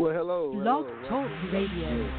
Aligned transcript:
Well, 0.00 0.14
hello. 0.14 0.54
Blog. 0.54 0.86
Talk 1.10 1.30
Radio. 1.52 2.10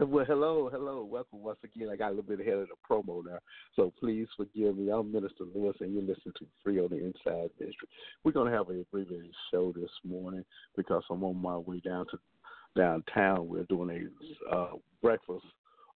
Well, 0.00 0.24
hello, 0.24 0.68
hello. 0.68 1.04
Welcome 1.04 1.44
once 1.44 1.60
again. 1.62 1.88
I 1.92 1.94
got 1.94 2.08
a 2.08 2.14
little 2.16 2.24
bit 2.24 2.40
ahead 2.40 2.58
of 2.58 2.66
the 2.66 2.74
promo 2.90 3.24
now, 3.24 3.38
so 3.76 3.92
please 4.00 4.26
forgive 4.36 4.76
me. 4.76 4.90
I'm 4.90 5.12
Minister 5.12 5.44
Lewis, 5.54 5.76
and 5.78 5.94
you're 5.94 6.02
listening 6.02 6.34
to 6.40 6.46
Free 6.64 6.80
on 6.80 6.88
the 6.88 6.96
Inside 6.96 7.50
Ministry. 7.60 7.86
We're 8.24 8.32
going 8.32 8.50
to 8.50 8.58
have 8.58 8.68
a 8.68 8.80
abbreviated 8.80 9.30
show 9.52 9.72
this 9.76 9.92
morning 10.04 10.44
because 10.76 11.04
I'm 11.08 11.22
on 11.22 11.40
my 11.40 11.58
way 11.58 11.78
down 11.78 12.06
to 12.10 12.18
downtown. 12.76 13.46
We're 13.46 13.62
doing 13.62 14.10
a 14.50 14.56
uh, 14.56 14.70
breakfast 15.00 15.46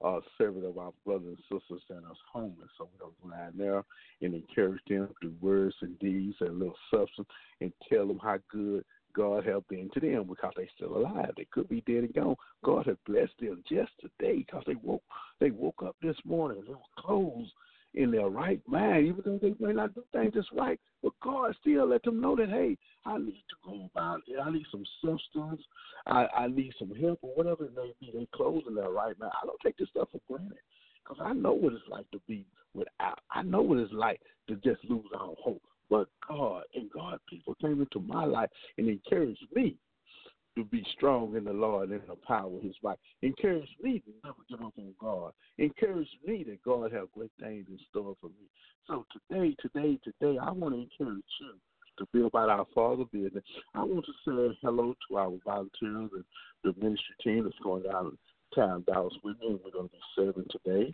uh, 0.04 0.20
serving 0.38 0.64
of 0.64 0.78
our 0.78 0.92
brothers 1.04 1.38
and 1.50 1.60
sisters 1.60 1.82
that 1.88 1.96
are 1.96 2.14
homeless. 2.32 2.68
So 2.76 2.88
we're 2.92 3.06
going 3.06 3.14
to 3.14 3.28
go 3.28 3.36
down 3.36 3.52
there 3.56 3.84
and 4.22 4.34
encourage 4.34 4.82
them 4.88 5.08
through 5.20 5.34
words 5.40 5.74
and 5.82 5.98
deeds 5.98 6.36
and 6.40 6.50
a 6.50 6.52
little 6.52 6.76
substance 6.90 7.28
and 7.60 7.72
tell 7.90 8.06
them 8.06 8.20
how 8.22 8.38
good 8.50 8.84
God 9.14 9.46
have 9.46 9.66
been 9.68 9.88
to 9.94 10.00
them 10.00 10.24
because 10.28 10.52
they're 10.56 10.68
still 10.76 10.98
alive. 10.98 11.32
They 11.36 11.46
could 11.50 11.68
be 11.68 11.82
dead 11.86 12.04
and 12.04 12.14
gone. 12.14 12.36
God 12.62 12.86
has 12.86 12.96
blessed 13.06 13.32
them 13.40 13.62
just 13.68 13.92
today 14.00 14.38
because 14.38 14.62
they 14.66 14.76
woke 14.82 15.02
they 15.40 15.50
woke 15.50 15.82
up 15.82 15.96
this 16.02 16.16
morning. 16.24 16.62
Were 16.68 16.76
clothes 16.98 17.50
in 17.94 18.10
their 18.10 18.28
right 18.28 18.60
mind, 18.66 19.06
even 19.06 19.22
though 19.24 19.38
they 19.40 19.54
may 19.58 19.72
not 19.72 19.94
do 19.94 20.04
things 20.12 20.34
just 20.34 20.52
right. 20.52 20.78
But 21.02 21.12
God 21.22 21.54
still 21.60 21.88
let 21.88 22.02
them 22.02 22.20
know 22.20 22.36
that 22.36 22.50
hey, 22.50 22.76
I 23.06 23.18
need 23.18 23.44
to 23.48 23.56
go 23.64 23.88
about 23.94 24.22
it. 24.26 24.38
I 24.42 24.50
need 24.50 24.66
some 24.70 24.84
substance. 25.04 25.62
I, 26.06 26.26
I 26.36 26.46
need 26.48 26.72
some 26.78 26.92
help 26.94 27.20
or 27.22 27.34
whatever 27.34 27.66
it 27.66 27.76
may 27.76 27.92
be. 28.00 28.10
They 28.12 28.26
clothes 28.34 28.64
in 28.68 28.74
their 28.74 28.90
right 28.90 29.14
now. 29.20 29.30
I 29.42 29.46
don't 29.46 29.60
take 29.64 29.78
this 29.78 29.88
stuff 29.90 30.08
for 30.10 30.20
granted 30.28 30.58
because 31.02 31.22
I 31.24 31.32
know 31.32 31.52
what 31.52 31.72
it's 31.72 31.82
like 31.88 32.10
to 32.10 32.20
be 32.26 32.44
without. 32.74 33.20
I 33.30 33.42
know 33.42 33.62
what 33.62 33.78
it's 33.78 33.92
like 33.92 34.20
to 34.48 34.56
just 34.56 34.84
lose 34.88 35.06
all 35.18 35.36
hope. 35.42 35.62
But 35.88 36.08
God 36.28 36.64
and 36.74 36.90
God 36.90 37.20
people 37.28 37.54
came 37.60 37.80
into 37.80 38.00
my 38.00 38.24
life 38.24 38.50
and 38.76 38.88
encouraged 38.88 39.46
me 39.54 39.76
to 40.56 40.64
be 40.64 40.84
strong 40.96 41.36
in 41.36 41.44
the 41.44 41.52
Lord 41.52 41.90
and 41.90 42.00
the 42.08 42.16
power 42.26 42.56
of 42.56 42.62
His 42.62 42.74
might. 42.82 42.98
Encouraged 43.22 43.76
me 43.80 44.00
to 44.00 44.10
never 44.24 44.38
give 44.48 44.62
up 44.62 44.72
on 44.78 44.94
God. 44.98 45.32
Encouraged 45.58 46.16
me 46.26 46.44
that 46.48 46.62
God 46.64 46.92
has 46.92 47.06
great 47.14 47.30
things 47.38 47.66
in 47.68 47.78
store 47.90 48.16
for 48.20 48.28
me. 48.28 48.48
So 48.88 49.06
today, 49.12 49.54
today, 49.60 49.98
today, 50.02 50.38
I 50.38 50.50
want 50.50 50.74
to 50.74 50.80
encourage 50.80 51.22
you 51.40 51.54
to 51.98 52.06
be 52.12 52.22
about 52.22 52.48
our 52.48 52.66
Father 52.74 53.04
business. 53.12 53.44
I 53.74 53.82
want 53.82 54.04
to 54.06 54.12
say 54.24 54.58
hello 54.62 54.94
to 55.08 55.16
our 55.16 55.32
volunteers 55.44 56.10
and 56.12 56.24
the 56.64 56.74
ministry 56.78 57.14
team 57.22 57.44
that's 57.44 57.56
going 57.62 57.84
down 57.84 58.16
town 58.54 58.84
Dallas 58.86 59.14
with 59.22 59.38
me, 59.40 59.58
we're 59.64 59.70
going 59.70 59.88
to 59.88 59.92
be 59.92 60.00
serving 60.14 60.46
today. 60.50 60.90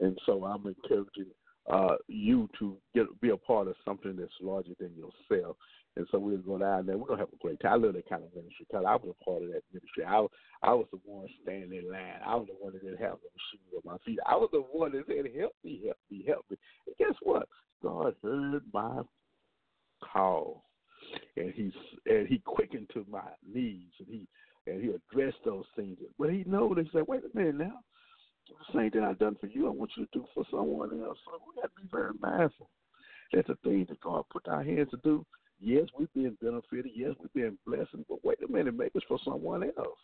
And 0.00 0.18
so 0.26 0.44
I'm 0.44 0.66
encouraging 0.66 1.26
uh, 1.70 1.96
you 2.08 2.48
to 2.58 2.76
get 2.94 3.20
be 3.20 3.30
a 3.30 3.36
part 3.36 3.68
of 3.68 3.74
something 3.84 4.16
that's 4.16 4.32
larger 4.40 4.72
than 4.78 4.90
yourself. 4.96 5.56
And 5.96 6.06
so 6.10 6.18
we're 6.18 6.38
going 6.38 6.60
down 6.60 6.86
there. 6.86 6.96
We're 6.96 7.08
gonna 7.08 7.20
have 7.20 7.32
a 7.32 7.42
great 7.42 7.60
time. 7.60 7.72
I 7.72 7.76
love 7.76 7.94
that 7.94 8.08
kind 8.08 8.22
of 8.22 8.34
ministry 8.34 8.66
because 8.66 8.84
I 8.86 8.94
was 8.94 9.14
a 9.20 9.24
part 9.24 9.42
of 9.42 9.48
that 9.50 9.62
ministry. 9.72 10.04
I 10.04 10.24
I 10.62 10.72
was 10.72 10.86
the 10.92 11.00
one 11.04 11.26
standing 11.42 11.78
in 11.78 11.90
line. 11.90 12.20
I 12.24 12.36
was 12.36 12.46
the 12.48 12.64
one 12.64 12.72
that 12.72 12.82
didn't 12.82 13.00
have 13.00 13.18
no 13.18 13.30
shoes 13.50 13.74
on 13.76 13.92
my 13.92 13.98
feet. 14.06 14.18
I 14.26 14.36
was 14.36 14.48
the 14.52 14.60
one 14.60 14.92
that 14.92 15.04
said, 15.06 15.30
"Help 15.36 15.54
me, 15.64 15.82
help 15.84 15.98
me, 16.10 16.24
help 16.26 16.44
me." 16.48 16.56
And 16.86 16.96
guess 16.96 17.16
what? 17.22 17.48
God 17.82 18.14
heard 18.22 18.62
my 18.72 19.02
call, 20.00 20.64
and 21.36 21.52
he 21.52 21.72
and 22.06 22.26
he 22.28 22.38
quickened 22.44 22.90
to 22.94 23.04
my 23.10 23.22
needs, 23.46 23.92
and 23.98 24.08
he 24.08 24.26
and 24.66 24.82
he 24.82 24.90
addressed 24.90 25.44
those 25.44 25.64
things. 25.76 25.98
But 26.18 26.30
he 26.30 26.44
knows. 26.46 26.76
He 26.76 26.88
said, 26.92 27.06
"Wait 27.06 27.22
a 27.24 27.36
minute 27.36 27.56
now." 27.56 27.80
the 28.50 28.78
same 28.78 28.90
thing 28.90 29.04
I've 29.04 29.18
done 29.18 29.36
for 29.40 29.46
you, 29.46 29.66
I 29.66 29.70
want 29.70 29.92
you 29.96 30.06
to 30.06 30.10
do 30.12 30.24
for 30.34 30.44
someone 30.50 30.90
else. 31.02 31.18
So 31.24 31.40
we 31.46 31.60
gotta 31.60 31.72
be 31.76 31.88
very 31.90 32.12
mindful 32.20 32.70
that 33.32 33.46
the 33.46 33.56
things 33.62 33.88
that 33.88 34.00
God 34.00 34.24
put 34.30 34.48
our 34.48 34.62
hands 34.62 34.90
to 34.90 34.96
do, 34.98 35.24
yes, 35.60 35.86
we've 35.96 36.12
been 36.14 36.36
benefited, 36.40 36.92
yes, 36.94 37.14
we've 37.20 37.32
been 37.32 37.58
blessed, 37.66 38.08
but 38.08 38.24
wait 38.24 38.38
a 38.46 38.50
minute, 38.50 38.74
maybe 38.76 38.90
it's 38.94 39.06
for 39.06 39.18
someone 39.24 39.64
else. 39.64 39.98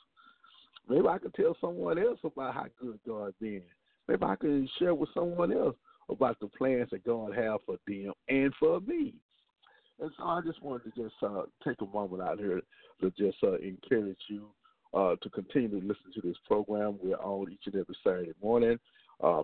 Maybe 0.88 1.06
I 1.08 1.18
can 1.18 1.32
tell 1.32 1.56
someone 1.60 1.98
else 1.98 2.20
about 2.22 2.54
how 2.54 2.66
good 2.80 2.98
God 3.06 3.34
been. 3.40 3.62
Maybe 4.06 4.22
I 4.22 4.36
can 4.36 4.68
share 4.78 4.94
with 4.94 5.08
someone 5.12 5.52
else 5.52 5.74
about 6.08 6.38
the 6.38 6.46
plans 6.46 6.88
that 6.92 7.04
God 7.04 7.34
has 7.34 7.58
for 7.66 7.76
them 7.88 8.12
and 8.28 8.54
for 8.60 8.80
me. 8.80 9.14
And 10.00 10.10
so 10.16 10.24
I 10.24 10.40
just 10.42 10.62
wanted 10.62 10.94
to 10.94 11.02
just 11.02 11.14
uh, 11.22 11.42
take 11.64 11.80
a 11.80 11.86
moment 11.86 12.22
out 12.22 12.38
here 12.38 12.60
to 13.00 13.10
just 13.10 13.38
uh, 13.42 13.56
encourage 13.56 14.18
you 14.28 14.48
uh, 14.94 15.16
to 15.22 15.30
continue 15.30 15.68
to 15.68 15.86
listen 15.86 16.12
to 16.14 16.20
this 16.22 16.36
program. 16.46 16.98
We're 17.02 17.16
on 17.16 17.50
each 17.50 17.66
and 17.66 17.74
every 17.76 17.96
Saturday 18.04 18.32
morning. 18.42 18.78
Uh, 19.22 19.42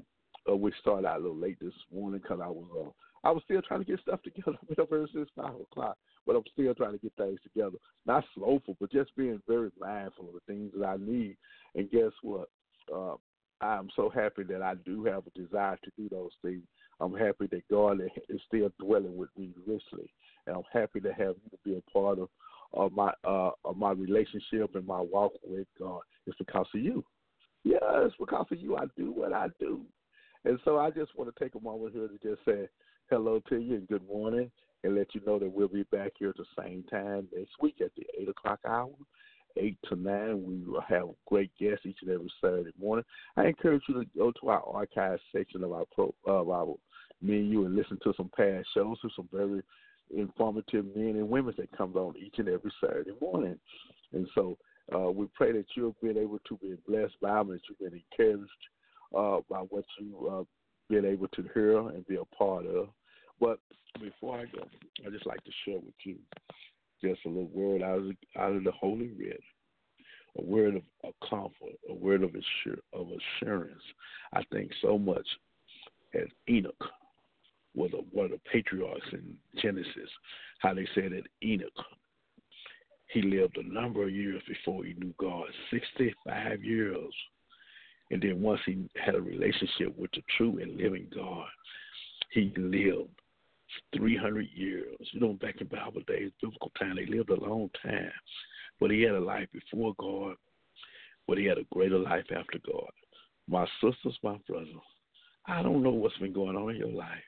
uh, 0.50 0.56
we 0.56 0.72
started 0.80 1.06
out 1.06 1.20
a 1.20 1.22
little 1.22 1.36
late 1.36 1.58
this 1.60 1.72
morning 1.94 2.20
because 2.20 2.40
I 2.42 2.48
was 2.48 2.66
uh, 2.76 2.90
I 3.26 3.30
was 3.30 3.42
still 3.44 3.62
trying 3.62 3.80
to 3.80 3.86
get 3.86 4.00
stuff 4.00 4.20
together. 4.24 4.58
I've 4.60 4.88
been 4.90 5.02
up 5.02 5.08
since 5.14 5.28
five 5.36 5.54
o'clock, 5.54 5.96
but 6.26 6.36
I'm 6.36 6.42
still 6.52 6.74
trying 6.74 6.92
to 6.92 6.98
get 6.98 7.12
things 7.16 7.38
together. 7.42 7.76
Not 8.04 8.24
slowful, 8.34 8.76
but 8.80 8.92
just 8.92 9.14
being 9.16 9.40
very 9.46 9.70
mindful 9.80 10.28
of 10.28 10.34
the 10.34 10.52
things 10.52 10.72
that 10.76 10.86
I 10.86 10.96
need. 10.98 11.36
And 11.74 11.90
guess 11.90 12.12
what? 12.22 12.48
I'm 13.62 13.88
so 13.94 14.10
happy 14.10 14.42
that 14.44 14.60
I 14.60 14.74
do 14.84 15.04
have 15.04 15.22
a 15.26 15.38
desire 15.38 15.78
to 15.84 15.90
do 15.96 16.08
those 16.08 16.32
things. 16.42 16.62
I'm 17.00 17.14
happy 17.14 17.46
that 17.50 17.69
God 17.70 18.00
is 18.28 18.40
still 18.46 18.70
dwelling 18.80 19.16
with 19.16 19.30
me 19.36 19.50
richly, 19.66 20.10
and 20.47 20.56
I'm 20.56 20.62
happy 20.72 21.00
to 21.00 21.12
have 21.12 21.34
you 21.50 21.58
be 21.64 21.76
a 21.76 21.91
part 21.91 22.19
of 22.19 22.28
of 22.75 22.92
my 22.92 23.12
uh, 23.25 23.50
of 23.64 23.76
my 23.76 23.92
relationship 23.92 24.75
and 24.75 24.86
my 24.86 25.00
walk 25.00 25.32
with 25.44 25.66
God. 25.78 26.00
It's 26.26 26.36
because 26.38 26.66
of 26.75 26.80
you. 26.80 27.04
Yeah, 27.64 27.78
it's 27.82 28.14
because 28.19 28.47
of 28.50 28.58
you. 28.58 28.76
I 28.76 28.84
do 28.97 29.12
what 29.12 29.32
I 29.32 29.48
do, 29.60 29.82
and 30.44 30.58
so 30.64 30.78
I 30.78 30.91
just 30.91 31.16
want 31.16 31.34
to 31.34 31.44
take 31.44 31.54
a 31.54 31.60
moment 31.60 31.94
here 31.94 32.08
to 32.08 32.19
just 32.19 32.44
say 32.44 32.69
hello 33.10 33.41
to 33.48 33.56
you 33.58 33.76
and 33.76 33.88
good 33.88 34.06
morning, 34.08 34.50
and 34.84 34.94
let 34.97 35.14
you 35.14 35.20
know 35.26 35.38
that 35.38 35.52
we'll 35.52 35.69
be 35.69 35.84
back 35.84 36.12
here 36.19 36.31
at 36.31 36.36
the 36.36 36.62
same 36.62 36.84
time 36.91 37.28
next 37.34 37.52
week 37.60 37.76
at 37.81 37.94
the 37.97 38.04
eight 38.19 38.28
o'clock 38.28 38.60
hour. 38.66 38.91
Eight 39.58 39.76
to 39.91 39.97
nine, 39.97 40.42
we 40.42 40.64
will 40.64 40.81
have 40.81 41.08
great 41.26 41.50
guests 41.60 41.84
each 41.84 41.98
and 42.00 42.10
every 42.10 42.32
Saturday 42.41 42.70
morning. 42.81 43.04
I 43.36 43.44
encourage 43.44 43.82
you 43.86 44.02
to 44.02 44.06
go 44.16 44.32
to 44.41 44.48
our 44.48 44.62
archive 44.66 45.19
section 45.31 45.62
of 45.62 45.72
our 45.72 45.84
pro, 45.94 46.14
of 46.25 46.48
our 46.48 46.75
menu 47.20 47.66
and 47.66 47.76
listen 47.76 47.98
to 48.02 48.14
some 48.16 48.31
past 48.34 48.66
shows, 48.72 48.97
some 49.14 49.28
very 49.31 49.62
informative 50.12 50.84
men 50.94 51.16
and 51.16 51.28
women 51.28 51.54
that 51.58 51.76
comes 51.76 51.96
on 51.96 52.14
each 52.16 52.34
and 52.38 52.48
every 52.48 52.72
Saturday 52.80 53.12
morning. 53.20 53.58
And 54.12 54.28
so 54.34 54.58
uh, 54.94 55.10
we 55.10 55.26
pray 55.34 55.52
that 55.52 55.66
you've 55.76 56.00
been 56.00 56.18
able 56.18 56.38
to 56.48 56.56
be 56.58 56.76
blessed 56.86 57.14
by 57.20 57.34
them, 57.34 57.48
that 57.48 57.60
you've 57.68 57.78
been 57.78 58.02
encouraged 58.10 58.50
uh, 59.16 59.38
by 59.48 59.58
what 59.68 59.84
you've 59.98 60.32
uh, 60.32 60.44
been 60.88 61.04
able 61.04 61.28
to 61.28 61.44
hear 61.54 61.78
and 61.78 62.06
be 62.06 62.16
a 62.16 62.36
part 62.36 62.66
of. 62.66 62.88
But 63.40 63.58
before 64.00 64.38
I 64.38 64.44
go, 64.44 64.62
I'd 65.04 65.12
just 65.12 65.26
like 65.26 65.42
to 65.44 65.50
share 65.64 65.78
with 65.78 65.94
you 66.04 66.16
just 67.02 67.24
a 67.24 67.28
little 67.28 67.50
word 67.52 67.82
out 67.82 67.98
of, 67.98 68.12
out 68.38 68.52
of 68.52 68.64
the 68.64 68.72
Holy 68.72 69.10
Writ, 69.18 69.40
a 70.38 70.42
word 70.42 70.80
of 71.04 71.14
comfort, 71.28 71.78
a 71.88 71.94
word 71.94 72.22
of, 72.22 72.30
assur- 72.30 72.82
of 72.92 73.08
assurance. 73.40 73.82
I 74.32 74.42
think 74.52 74.70
so 74.80 74.98
much 74.98 75.26
as 76.14 76.28
Enoch 76.48 76.84
was 77.74 77.90
a, 77.92 77.98
one 78.14 78.26
of 78.26 78.32
the 78.32 78.40
patriarchs 78.50 79.06
in 79.12 79.34
Genesis, 79.60 80.10
how 80.58 80.74
they 80.74 80.86
said 80.94 81.12
that 81.12 81.46
Enoch, 81.46 81.70
he 83.12 83.22
lived 83.22 83.58
a 83.58 83.72
number 83.72 84.04
of 84.04 84.10
years 84.10 84.42
before 84.48 84.84
he 84.84 84.94
knew 84.94 85.14
God, 85.18 85.46
65 85.70 86.64
years. 86.64 87.12
And 88.10 88.22
then 88.22 88.40
once 88.42 88.60
he 88.66 88.88
had 89.02 89.14
a 89.14 89.20
relationship 89.20 89.96
with 89.96 90.10
the 90.12 90.22
true 90.36 90.58
and 90.60 90.76
living 90.76 91.08
God, 91.14 91.46
he 92.32 92.52
lived 92.56 93.10
300 93.96 94.48
years. 94.54 94.96
You 95.12 95.20
know, 95.20 95.32
back 95.34 95.60
in 95.60 95.66
Bible 95.66 96.02
days, 96.06 96.30
biblical 96.40 96.72
time, 96.78 96.96
they 96.96 97.06
lived 97.06 97.30
a 97.30 97.40
long 97.40 97.70
time. 97.82 98.12
But 98.80 98.90
he 98.90 99.02
had 99.02 99.14
a 99.14 99.20
life 99.20 99.48
before 99.52 99.94
God, 99.98 100.36
but 101.28 101.38
he 101.38 101.44
had 101.44 101.58
a 101.58 101.64
greater 101.72 101.98
life 101.98 102.24
after 102.34 102.58
God. 102.66 102.90
My 103.48 103.66
sisters, 103.82 104.18
my 104.22 104.36
brothers, 104.48 104.68
I 105.46 105.62
don't 105.62 105.82
know 105.82 105.90
what's 105.90 106.16
been 106.18 106.32
going 106.32 106.56
on 106.56 106.70
in 106.70 106.76
your 106.76 106.92
life. 106.92 107.22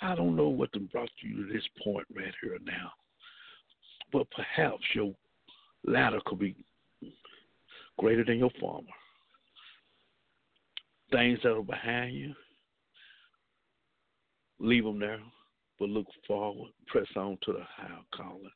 I 0.00 0.14
don't 0.14 0.36
know 0.36 0.48
what 0.48 0.70
brought 0.92 1.10
you 1.22 1.46
to 1.46 1.52
this 1.52 1.66
point 1.82 2.06
right 2.14 2.34
here 2.42 2.58
now. 2.64 2.92
But 4.12 4.26
perhaps 4.30 4.82
your 4.94 5.14
latter 5.84 6.20
could 6.26 6.38
be 6.38 6.54
greater 7.98 8.24
than 8.24 8.38
your 8.38 8.50
former. 8.60 8.88
Things 11.10 11.38
that 11.42 11.52
are 11.52 11.62
behind 11.62 12.14
you, 12.14 12.34
leave 14.58 14.84
them 14.84 14.98
there, 14.98 15.20
but 15.78 15.88
look 15.88 16.06
forward, 16.26 16.70
press 16.86 17.06
on 17.16 17.38
to 17.42 17.52
the 17.52 17.64
higher 17.76 17.98
calling, 18.14 18.50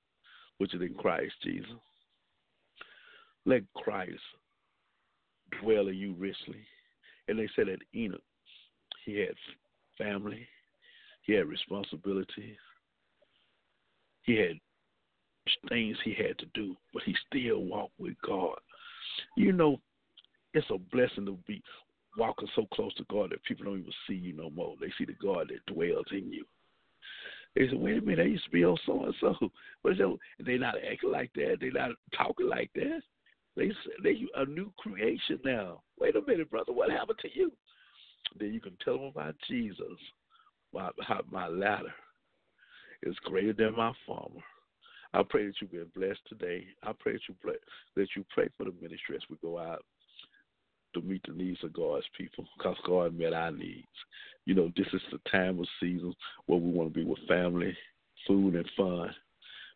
which 0.58 0.74
is 0.74 0.82
in 0.82 0.94
Christ 0.94 1.34
Jesus. 1.42 1.70
Let 3.46 3.62
Christ 3.74 4.20
dwell 5.62 5.88
in 5.88 5.94
you 5.94 6.14
richly. 6.18 6.60
And 7.28 7.38
they 7.38 7.48
said 7.54 7.68
that 7.68 7.78
Enoch, 7.94 8.20
he 9.04 9.18
had 9.20 9.34
family, 9.96 10.46
he 11.30 11.36
had 11.36 11.46
responsibilities. 11.46 12.56
He 14.22 14.34
had 14.34 14.58
things 15.68 15.96
he 16.04 16.12
had 16.12 16.36
to 16.38 16.46
do, 16.54 16.74
but 16.92 17.04
he 17.04 17.14
still 17.28 17.62
walked 17.62 17.98
with 18.00 18.14
God. 18.26 18.58
You 19.36 19.52
know, 19.52 19.80
it's 20.54 20.66
a 20.70 20.78
blessing 20.78 21.26
to 21.26 21.38
be 21.46 21.62
walking 22.18 22.48
so 22.56 22.66
close 22.74 22.92
to 22.96 23.04
God 23.08 23.30
that 23.30 23.44
people 23.44 23.64
don't 23.64 23.78
even 23.78 23.92
see 24.08 24.14
you 24.14 24.32
no 24.32 24.50
more. 24.50 24.74
They 24.80 24.90
see 24.98 25.04
the 25.04 25.14
God 25.22 25.50
that 25.50 25.72
dwells 25.72 26.06
in 26.10 26.32
you. 26.32 26.44
They 27.54 27.68
said, 27.68 27.78
wait 27.78 27.98
a 27.98 28.00
minute, 28.00 28.24
I 28.24 28.28
used 28.28 28.44
to 28.46 28.50
be 28.50 28.64
on 28.64 28.76
so 28.84 29.04
and 29.04 29.14
so, 29.20 29.36
but 29.84 29.92
they're 30.44 30.58
not 30.58 30.74
acting 30.78 31.12
like 31.12 31.32
that. 31.34 31.58
They're 31.60 31.70
not 31.70 31.92
talking 32.16 32.48
like 32.48 32.70
that. 32.74 33.02
They 33.56 33.70
they 34.02 34.16
a 34.34 34.46
new 34.46 34.72
creation 34.78 35.38
now. 35.44 35.82
Wait 36.00 36.16
a 36.16 36.22
minute, 36.26 36.50
brother, 36.50 36.72
what 36.72 36.90
happened 36.90 37.18
to 37.20 37.28
you? 37.32 37.52
Then 38.36 38.52
you 38.52 38.60
can 38.60 38.76
tell 38.84 38.94
them 38.94 39.06
about 39.06 39.36
Jesus. 39.48 39.96
My 40.72 40.90
my 41.30 41.48
latter 41.48 41.92
is 43.02 43.16
greater 43.24 43.52
than 43.52 43.76
my 43.76 43.92
former. 44.06 44.42
I 45.12 45.22
pray 45.28 45.46
that 45.46 45.54
you've 45.60 45.72
been 45.72 45.90
blessed 45.94 46.20
today. 46.28 46.66
I 46.82 46.92
pray 46.98 47.14
that 47.14 47.22
you 47.28 47.34
pray, 47.40 47.54
that 47.96 48.08
you 48.14 48.24
pray 48.32 48.48
for 48.56 48.64
the 48.64 48.74
ministry 48.80 49.16
as 49.16 49.22
we 49.28 49.36
go 49.42 49.58
out 49.58 49.84
to 50.94 51.00
meet 51.00 51.22
the 51.26 51.34
needs 51.34 51.62
of 51.64 51.72
God's 51.72 52.06
people 52.16 52.44
because 52.56 52.76
God 52.86 53.16
met 53.16 53.32
our 53.32 53.50
needs. 53.50 53.86
You 54.44 54.54
know, 54.54 54.70
this 54.76 54.86
is 54.92 55.02
the 55.10 55.18
time 55.30 55.58
of 55.58 55.66
season 55.80 56.14
where 56.46 56.58
we 56.58 56.70
want 56.70 56.92
to 56.92 56.98
be 56.98 57.04
with 57.04 57.18
family, 57.28 57.76
food, 58.26 58.54
and 58.54 58.68
fun, 58.76 59.10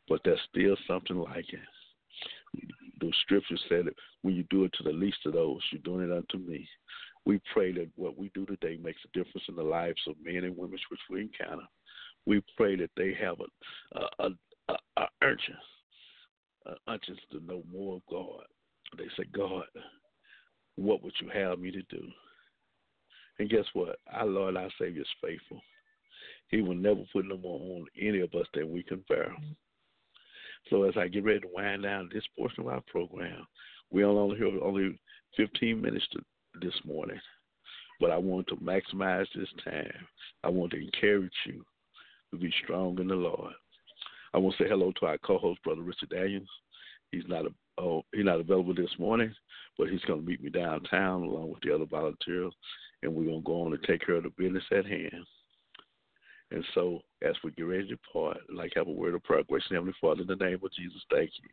but 0.08 0.20
there's 0.24 0.40
still 0.50 0.76
something 0.86 1.16
like 1.16 1.52
it. 1.52 1.60
The 3.00 3.12
scripture 3.22 3.58
said 3.68 3.86
that 3.86 3.94
when 4.22 4.34
you 4.34 4.44
do 4.50 4.64
it 4.64 4.72
to 4.74 4.84
the 4.84 4.92
least 4.92 5.18
of 5.26 5.32
those, 5.32 5.60
you're 5.70 5.82
doing 5.82 6.08
it 6.08 6.16
unto 6.16 6.38
me. 6.38 6.68
We 7.26 7.40
pray 7.52 7.72
that 7.72 7.88
what 7.96 8.18
we 8.18 8.30
do 8.34 8.44
today 8.46 8.78
makes 8.82 9.00
a 9.04 9.18
difference 9.18 9.44
in 9.48 9.56
the 9.56 9.62
lives 9.62 10.00
of 10.06 10.16
men 10.22 10.44
and 10.44 10.56
women 10.56 10.78
which 10.90 11.00
we 11.10 11.22
encounter. 11.22 11.64
We 12.26 12.42
pray 12.56 12.76
that 12.76 12.90
they 12.96 13.14
have 13.20 13.36
a, 13.40 14.00
a, 14.22 14.28
a, 14.68 14.74
a 14.96 15.06
urgent, 15.22 15.58
a 16.66 16.74
urgent 16.88 17.18
to 17.32 17.44
know 17.44 17.62
more 17.72 17.96
of 17.96 18.02
God. 18.10 18.44
They 18.98 19.08
say, 19.16 19.28
God, 19.32 19.64
what 20.76 21.02
would 21.02 21.14
you 21.20 21.28
have 21.30 21.58
me 21.58 21.70
to 21.70 21.82
do? 21.82 22.02
And 23.38 23.50
guess 23.50 23.64
what? 23.72 23.96
Our 24.12 24.26
Lord, 24.26 24.56
our 24.56 24.70
Savior 24.78 25.02
is 25.02 25.08
faithful. 25.22 25.60
He 26.48 26.60
will 26.60 26.74
never 26.74 27.00
put 27.12 27.26
no 27.26 27.36
more 27.36 27.60
on 27.78 27.86
any 28.00 28.20
of 28.20 28.32
us 28.34 28.46
than 28.54 28.70
we 28.70 28.82
can 28.82 29.04
bear. 29.08 29.34
So 30.70 30.84
as 30.84 30.96
I 30.96 31.08
get 31.08 31.24
ready 31.24 31.40
to 31.40 31.48
wind 31.52 31.82
down 31.82 32.10
this 32.12 32.24
portion 32.38 32.60
of 32.60 32.68
our 32.68 32.82
program, 32.82 33.46
we 33.90 34.04
only 34.04 34.36
here 34.36 34.50
only 34.62 34.98
15 35.36 35.80
minutes 35.80 36.06
to, 36.12 36.20
this 36.60 36.74
morning, 36.84 37.20
but 38.00 38.10
I 38.10 38.16
want 38.16 38.46
to 38.48 38.56
maximize 38.56 39.26
this 39.34 39.48
time. 39.64 39.92
I 40.42 40.48
want 40.48 40.72
to 40.72 40.82
encourage 40.82 41.32
you 41.46 41.64
to 42.30 42.38
be 42.38 42.52
strong 42.62 42.98
in 43.00 43.08
the 43.08 43.14
Lord. 43.14 43.52
I 44.32 44.38
want 44.38 44.56
to 44.56 44.64
say 44.64 44.68
hello 44.68 44.92
to 44.98 45.06
our 45.06 45.18
co-host, 45.18 45.62
Brother 45.62 45.82
Richard 45.82 46.10
Daniels. 46.10 46.48
He's 47.12 47.22
not 47.28 47.46
a, 47.46 47.50
oh, 47.78 48.02
he's 48.12 48.24
not 48.24 48.40
available 48.40 48.74
this 48.74 48.90
morning, 48.98 49.32
but 49.78 49.88
he's 49.88 50.02
going 50.02 50.20
to 50.20 50.26
meet 50.26 50.42
me 50.42 50.50
downtown 50.50 51.22
along 51.22 51.50
with 51.50 51.62
the 51.62 51.74
other 51.74 51.86
volunteers, 51.86 52.52
and 53.02 53.14
we're 53.14 53.24
going 53.24 53.40
to 53.40 53.46
go 53.46 53.62
on 53.62 53.72
and 53.72 53.82
take 53.84 54.04
care 54.04 54.16
of 54.16 54.24
the 54.24 54.30
business 54.30 54.64
at 54.72 54.86
hand. 54.86 55.24
And 56.50 56.64
so, 56.74 57.00
as 57.22 57.34
we 57.42 57.50
get 57.52 57.62
ready 57.62 57.88
to 57.88 57.98
part, 58.12 58.38
I'd 58.48 58.54
like 58.54 58.72
have 58.76 58.86
a 58.86 58.92
word 58.92 59.14
of 59.14 59.24
prayer. 59.24 59.42
Gracious 59.48 59.70
Heavenly 59.70 59.94
Father, 60.00 60.22
in 60.22 60.26
the 60.26 60.36
name 60.36 60.60
of 60.62 60.72
Jesus, 60.72 61.02
thank 61.10 61.30
you. 61.42 61.48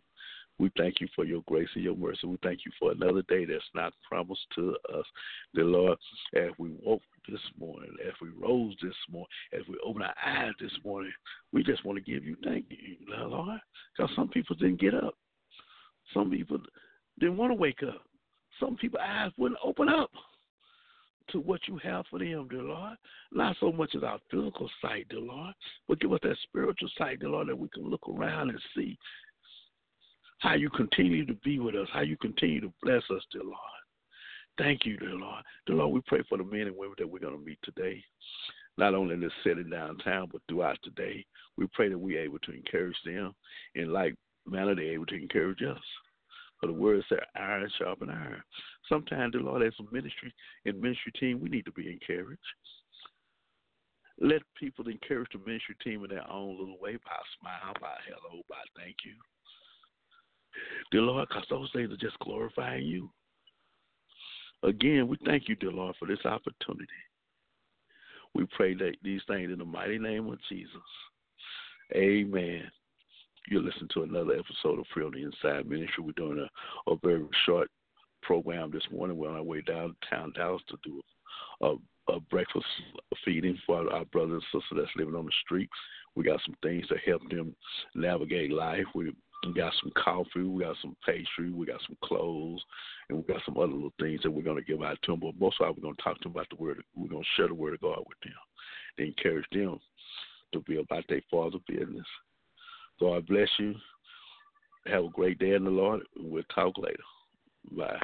We 0.59 0.71
thank 0.77 1.01
you 1.01 1.07
for 1.15 1.25
your 1.25 1.41
grace 1.47 1.69
and 1.73 1.83
your 1.83 1.95
mercy. 1.95 2.27
We 2.27 2.37
thank 2.43 2.59
you 2.65 2.71
for 2.79 2.91
another 2.91 3.23
day 3.23 3.45
that's 3.45 3.63
not 3.73 3.93
promised 4.07 4.45
to 4.55 4.75
us. 4.93 5.05
The 5.53 5.63
Lord, 5.63 5.97
as 6.35 6.49
we 6.59 6.71
woke 6.83 7.01
this 7.27 7.41
morning, 7.59 7.91
as 8.05 8.13
we 8.21 8.29
rose 8.29 8.75
this 8.81 8.93
morning, 9.09 9.27
as 9.53 9.61
we 9.67 9.75
open 9.83 10.03
our 10.03 10.13
eyes 10.23 10.53
this 10.59 10.71
morning, 10.85 11.11
we 11.51 11.63
just 11.63 11.83
want 11.83 11.97
to 11.97 12.11
give 12.11 12.23
you 12.23 12.35
thank 12.43 12.65
you, 12.69 12.97
Lord, 13.07 13.59
because 13.97 14.15
some 14.15 14.27
people 14.27 14.55
didn't 14.55 14.79
get 14.79 14.93
up. 14.93 15.15
Some 16.13 16.29
people 16.29 16.59
didn't 17.19 17.37
want 17.37 17.51
to 17.51 17.55
wake 17.55 17.81
up. 17.83 18.01
Some 18.59 18.75
people 18.75 18.99
eyes 18.99 19.31
wouldn't 19.37 19.59
open 19.63 19.89
up 19.89 20.11
to 21.29 21.39
what 21.39 21.61
you 21.67 21.79
have 21.83 22.05
for 22.09 22.19
them, 22.19 22.47
dear 22.49 22.61
Lord. 22.61 22.97
Not 23.31 23.55
so 23.59 23.71
much 23.71 23.95
as 23.95 24.03
our 24.03 24.19
physical 24.29 24.69
sight, 24.81 25.07
dear 25.09 25.19
Lord, 25.21 25.53
but 25.87 25.99
give 25.99 26.11
us 26.13 26.19
that 26.23 26.37
spiritual 26.43 26.89
sight, 26.97 27.19
dear 27.19 27.29
Lord, 27.29 27.47
that 27.47 27.57
we 27.57 27.69
can 27.69 27.89
look 27.89 28.07
around 28.07 28.49
and 28.49 28.59
see 28.75 28.97
how 30.41 30.55
you 30.55 30.69
continue 30.71 31.23
to 31.25 31.35
be 31.35 31.59
with 31.59 31.75
us, 31.75 31.87
how 31.93 32.01
you 32.01 32.17
continue 32.17 32.59
to 32.61 32.73
bless 32.81 33.03
us, 33.11 33.23
dear 33.31 33.43
Lord. 33.43 33.55
Thank 34.57 34.85
you, 34.85 34.97
dear 34.97 35.09
Lord. 35.09 35.43
Dear 35.67 35.77
Lord, 35.77 35.93
we 35.93 36.01
pray 36.07 36.23
for 36.27 36.37
the 36.37 36.43
men 36.43 36.67
and 36.67 36.75
women 36.75 36.95
that 36.97 37.07
we're 37.07 37.19
going 37.19 37.37
to 37.37 37.45
meet 37.45 37.59
today, 37.63 38.03
not 38.77 38.95
only 38.95 39.13
in 39.13 39.21
this 39.21 39.31
city 39.43 39.63
downtown, 39.63 40.29
but 40.31 40.41
throughout 40.49 40.79
the 40.83 40.89
day. 40.91 41.23
We 41.57 41.67
pray 41.73 41.89
that 41.89 41.97
we're 41.97 42.21
able 42.21 42.39
to 42.39 42.53
encourage 42.53 42.97
them 43.05 43.33
in 43.75 43.93
like 43.93 44.15
manner 44.47 44.73
they're 44.73 44.93
able 44.93 45.05
to 45.07 45.21
encourage 45.21 45.61
us. 45.61 45.81
For 46.59 46.67
the 46.67 46.73
word 46.73 47.03
said, 47.07 47.19
iron 47.35 47.69
sharpen 47.77 48.09
iron. 48.09 48.41
Sometimes, 48.89 49.33
dear 49.33 49.41
Lord, 49.41 49.61
as 49.61 49.73
a 49.79 49.93
ministry 49.93 50.33
and 50.65 50.81
ministry 50.81 51.11
team, 51.19 51.39
we 51.39 51.49
need 51.49 51.65
to 51.65 51.71
be 51.71 51.91
encouraged. 51.91 52.41
Let 54.19 54.41
people 54.59 54.87
encourage 54.87 55.29
the 55.33 55.39
ministry 55.39 55.75
team 55.83 56.03
in 56.03 56.09
their 56.09 56.29
own 56.29 56.57
little 56.57 56.77
way 56.79 56.97
by 56.97 57.17
smile, 57.39 57.73
by 57.79 57.95
hello, 58.07 58.41
by 58.49 58.61
thank 58.75 58.97
you. 59.05 59.13
Dear 60.91 61.01
Lord, 61.01 61.27
because 61.29 61.45
those 61.49 61.69
things 61.73 61.91
are 61.91 61.97
just 61.97 62.19
glorifying 62.19 62.85
you. 62.85 63.09
Again, 64.63 65.07
we 65.07 65.17
thank 65.25 65.49
you, 65.49 65.55
dear 65.55 65.71
Lord, 65.71 65.95
for 65.97 66.07
this 66.07 66.23
opportunity. 66.25 66.87
We 68.33 68.45
pray 68.55 68.75
that 68.75 68.93
these 69.03 69.21
things 69.27 69.51
in 69.51 69.59
the 69.59 69.65
mighty 69.65 69.97
name 69.97 70.27
of 70.27 70.37
Jesus. 70.49 70.71
Amen. 71.95 72.69
You're 73.49 73.63
listening 73.63 73.89
to 73.95 74.03
another 74.03 74.33
episode 74.33 74.79
of 74.79 74.85
Free 74.93 75.03
on 75.03 75.11
the 75.11 75.23
Inside 75.23 75.67
Ministry. 75.67 76.03
We're 76.03 76.11
doing 76.11 76.39
a, 76.39 76.91
a 76.91 76.95
very 77.03 77.25
short 77.45 77.69
program 78.21 78.71
this 78.71 78.83
morning. 78.91 79.17
We're 79.17 79.29
on 79.29 79.37
our 79.37 79.43
way 79.43 79.61
downtown 79.61 80.31
Dallas 80.35 80.61
to 80.69 80.77
do 80.83 81.01
a, 81.61 81.75
a 82.13 82.19
breakfast 82.29 82.65
feeding 83.25 83.57
for 83.65 83.91
our 83.91 84.05
brothers 84.05 84.43
and 84.53 84.61
sisters 84.61 84.85
that's 84.85 84.95
living 84.95 85.15
on 85.15 85.25
the 85.25 85.31
streets. 85.43 85.73
We 86.15 86.23
got 86.23 86.39
some 86.45 86.55
things 86.61 86.87
to 86.87 86.95
help 87.05 87.21
them 87.29 87.55
navigate 87.95 88.51
life. 88.51 88.85
We 88.93 89.11
we 89.45 89.53
got 89.53 89.73
some 89.81 89.91
coffee, 89.95 90.43
we 90.43 90.63
got 90.63 90.75
some 90.81 90.95
pastry, 91.05 91.51
we 91.51 91.65
got 91.65 91.81
some 91.87 91.97
clothes, 92.03 92.63
and 93.09 93.17
we 93.17 93.33
got 93.33 93.41
some 93.45 93.57
other 93.57 93.73
little 93.73 93.93
things 93.99 94.21
that 94.23 94.31
we're 94.31 94.43
going 94.43 94.57
to 94.57 94.63
give 94.63 94.83
out 94.83 94.97
to 95.03 95.11
them. 95.11 95.19
But 95.19 95.39
most 95.39 95.57
of 95.59 95.67
all, 95.67 95.73
we're 95.73 95.81
going 95.81 95.95
to 95.95 96.01
talk 96.03 96.17
to 96.17 96.23
them 96.23 96.33
about 96.33 96.47
the 96.49 96.61
word. 96.61 96.83
We're 96.95 97.09
going 97.09 97.23
to 97.23 97.29
share 97.35 97.47
the 97.47 97.53
word 97.53 97.73
of 97.73 97.81
God 97.81 97.99
with 98.07 98.19
them, 98.23 98.33
to 98.97 99.03
encourage 99.03 99.45
them 99.51 99.79
to 100.53 100.59
be 100.61 100.79
about 100.79 101.05
their 101.09 101.21
father 101.31 101.57
business. 101.67 102.05
God 102.99 103.25
bless 103.25 103.49
you. 103.57 103.75
Have 104.85 105.05
a 105.05 105.09
great 105.09 105.39
day 105.39 105.53
in 105.53 105.63
the 105.63 105.71
Lord. 105.71 106.01
We'll 106.17 106.43
talk 106.53 106.77
later. 106.77 107.03
Bye. 107.71 107.99